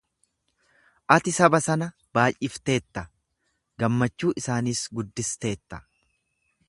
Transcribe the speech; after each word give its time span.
Ati 1.15 1.33
saba 1.35 1.59
sana 1.65 1.89
baay'ifteetta, 2.19 3.03
gammachuu 3.85 4.35
isaaniis 4.43 4.83
guddisteetta. 5.01 5.85